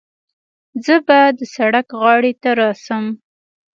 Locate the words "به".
1.07-1.19